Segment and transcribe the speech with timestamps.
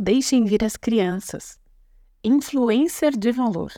[0.00, 1.58] Deixem vir as crianças.
[2.22, 3.72] Influencer de valor.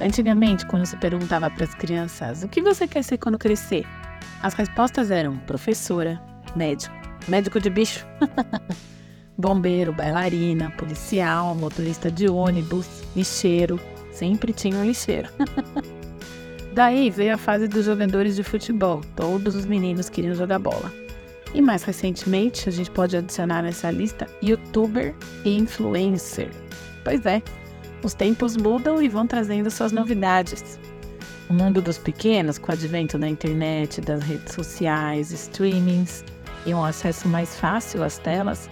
[0.00, 3.84] Antigamente, quando se perguntava para as crianças o que você quer ser quando crescer,
[4.42, 6.18] as respostas eram professora,
[6.56, 6.94] médico,
[7.28, 8.06] médico de bicho,
[9.36, 13.78] bombeiro, bailarina, policial, motorista de ônibus, lixeiro.
[14.16, 15.28] Sempre tinha um lixeiro.
[16.72, 19.02] Daí veio a fase dos jogadores de futebol.
[19.14, 20.90] Todos os meninos queriam jogar bola.
[21.52, 26.48] E mais recentemente, a gente pode adicionar nessa lista youtuber e influencer.
[27.04, 27.42] Pois é,
[28.02, 30.80] os tempos mudam e vão trazendo suas novidades.
[31.50, 36.24] O mundo dos pequenos, com o advento da internet, das redes sociais, streamings
[36.64, 38.66] e um acesso mais fácil às telas,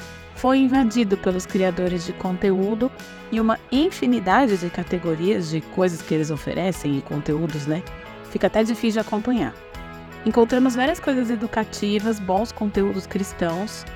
[0.44, 2.92] foi invadido pelos criadores de conteúdo
[3.32, 7.82] e uma infinidade de categorias de coisas que eles oferecem e conteúdos, né?
[8.30, 9.54] Fica até difícil de acompanhar.
[10.26, 13.86] Encontramos várias coisas educativas, bons conteúdos cristãos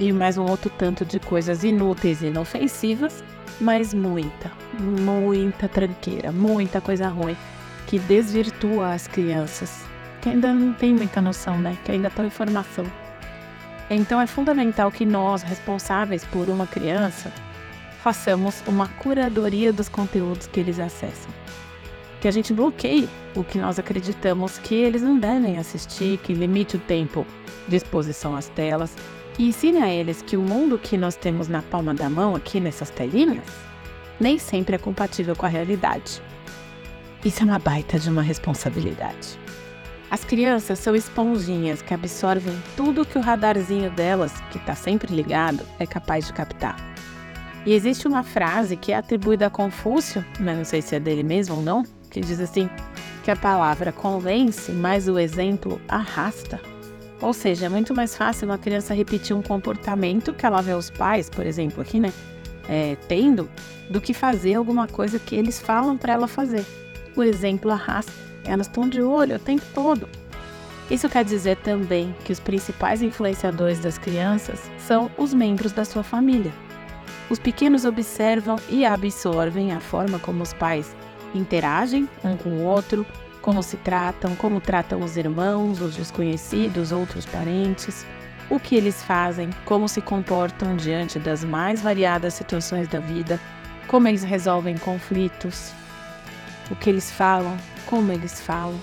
[0.00, 3.22] e mais um outro tanto de coisas inúteis e inofensivas
[3.60, 7.36] mas muita, muita tranqueira, muita coisa ruim
[7.86, 9.84] que desvirtua as crianças,
[10.22, 11.76] que ainda não tem muita noção, né?
[11.84, 13.01] Que ainda estão em formação.
[13.94, 17.30] Então é fundamental que nós, responsáveis por uma criança,
[18.02, 21.30] façamos uma curadoria dos conteúdos que eles acessam.
[22.18, 26.76] Que a gente bloqueie o que nós acreditamos que eles não devem assistir, que limite
[26.76, 27.26] o tempo
[27.68, 28.96] de exposição às telas,
[29.38, 32.60] e ensine a eles que o mundo que nós temos na palma da mão, aqui
[32.60, 33.44] nessas telinhas,
[34.18, 36.22] nem sempre é compatível com a realidade.
[37.22, 39.38] Isso é uma baita de uma responsabilidade.
[40.12, 45.64] As crianças são esponjinhas que absorvem tudo que o radarzinho delas, que está sempre ligado,
[45.78, 46.76] é capaz de captar.
[47.64, 51.22] E existe uma frase que é atribuída a Confúcio, mas não sei se é dele
[51.22, 52.68] mesmo ou não, que diz assim:
[53.24, 56.60] que a palavra convence, mas o exemplo arrasta.
[57.18, 60.90] Ou seja, é muito mais fácil uma criança repetir um comportamento que ela vê os
[60.90, 62.12] pais, por exemplo, aqui, né,
[62.68, 63.48] é, tendo,
[63.88, 66.66] do que fazer alguma coisa que eles falam para ela fazer.
[67.16, 68.31] O exemplo arrasta.
[68.44, 70.08] Elas estão de olho o tempo todo.
[70.90, 76.02] Isso quer dizer também que os principais influenciadores das crianças são os membros da sua
[76.02, 76.52] família.
[77.30, 80.94] Os pequenos observam e absorvem a forma como os pais
[81.34, 83.06] interagem um com o outro,
[83.40, 88.06] como se tratam, como tratam os irmãos, os desconhecidos, outros parentes,
[88.50, 93.40] o que eles fazem, como se comportam diante das mais variadas situações da vida,
[93.88, 95.72] como eles resolvem conflitos,
[96.70, 97.56] o que eles falam,
[97.86, 98.78] como eles falam.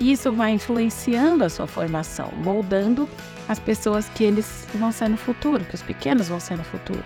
[0.00, 3.08] Isso vai influenciando a sua formação, moldando
[3.48, 7.02] as pessoas que eles vão ser no futuro, que os pequenos vão ser no futuro.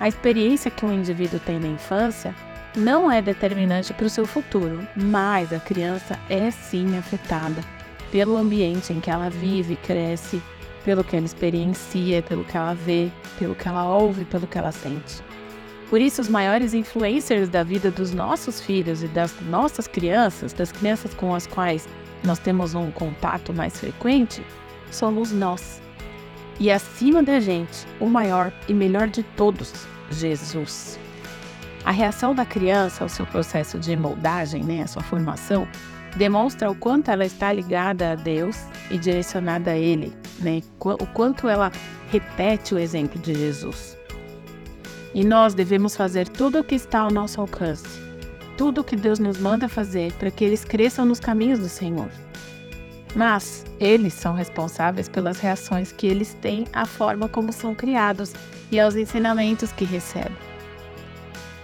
[0.00, 2.34] A experiência que um indivíduo tem na infância
[2.76, 7.62] não é determinante para o seu futuro, mas a criança é sim afetada
[8.10, 10.42] pelo ambiente em que ela vive, cresce,
[10.84, 14.72] pelo que ela experiencia, pelo que ela vê, pelo que ela ouve, pelo que ela
[14.72, 15.22] sente.
[15.94, 20.72] Por isso, os maiores influencers da vida dos nossos filhos e das nossas crianças, das
[20.72, 21.88] crianças com as quais
[22.24, 24.44] nós temos um contato mais frequente,
[24.90, 25.80] somos nós.
[26.58, 30.98] E acima da gente, o maior e melhor de todos, Jesus.
[31.84, 35.64] A reação da criança ao seu processo de moldagem, né, a sua formação,
[36.16, 38.58] demonstra o quanto ela está ligada a Deus
[38.90, 40.60] e direcionada a Ele, né?
[40.80, 41.70] o quanto ela
[42.10, 43.96] repete o exemplo de Jesus.
[45.14, 48.00] E nós devemos fazer tudo o que está ao nosso alcance,
[48.58, 52.10] tudo o que Deus nos manda fazer para que eles cresçam nos caminhos do Senhor.
[53.14, 58.32] Mas eles são responsáveis pelas reações que eles têm à forma como são criados
[58.72, 60.36] e aos ensinamentos que recebem.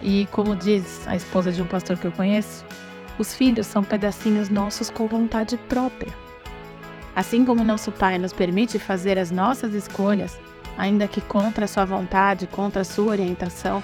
[0.00, 2.64] E como diz a esposa de um pastor que eu conheço,
[3.18, 6.12] os filhos são pedacinhos nossos com vontade própria.
[7.14, 10.38] Assim como nosso Pai nos permite fazer as nossas escolhas,
[10.76, 13.82] ainda que contra a sua vontade, contra a sua orientação,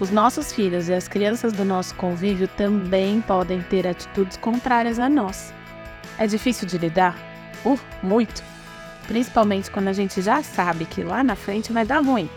[0.00, 5.08] os nossos filhos e as crianças do nosso convívio também podem ter atitudes contrárias a
[5.08, 5.54] nós.
[6.18, 7.16] É difícil de lidar?
[7.64, 8.42] Uh, muito!
[9.06, 12.28] Principalmente quando a gente já sabe que lá na frente vai dar ruim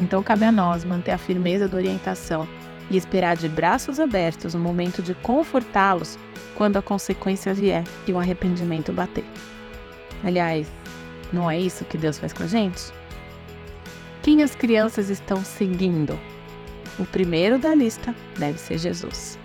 [0.00, 2.46] então cabe a nós manter a firmeza da orientação
[2.90, 6.18] e esperar de braços abertos o momento de confortá-los
[6.54, 9.24] quando a consequência vier e o arrependimento bater.
[10.24, 10.68] Aliás,
[11.32, 12.92] não é isso que Deus faz com a gente?
[14.26, 16.18] Quem as crianças estão seguindo?
[16.98, 19.38] O primeiro da lista deve ser Jesus.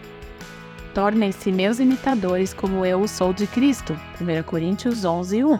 [0.96, 3.96] Tornem-se meus imitadores como eu o sou de Cristo.
[4.20, 5.54] 1 Coríntios 11, 1.
[5.54, 5.60] 1